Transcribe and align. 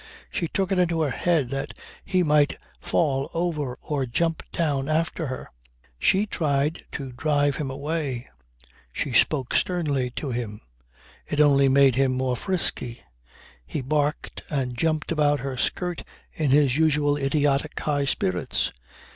She 0.31 0.47
took 0.47 0.71
it 0.71 0.79
into 0.79 1.01
her 1.01 1.11
head 1.11 1.51
that 1.51 1.77
he 2.03 2.23
might 2.23 2.57
fall 2.79 3.29
over 3.35 3.75
or 3.87 4.07
jump 4.07 4.41
down 4.51 4.89
after 4.89 5.27
her. 5.27 5.47
She 5.99 6.25
tried 6.25 6.83
to 6.93 7.11
drive 7.11 7.57
him 7.57 7.69
away. 7.69 8.27
She 8.91 9.13
spoke 9.13 9.53
sternly 9.53 10.09
to 10.15 10.31
him. 10.31 10.61
It 11.27 11.39
only 11.39 11.69
made 11.69 11.93
him 11.97 12.13
more 12.13 12.35
frisky. 12.35 13.03
He 13.63 13.81
barked 13.81 14.41
and 14.49 14.75
jumped 14.75 15.11
about 15.11 15.41
her 15.41 15.55
skirt 15.55 16.03
in 16.33 16.49
his 16.49 16.75
usual, 16.77 17.15
idiotic, 17.15 17.79
high 17.79 18.05
spirits. 18.05 18.73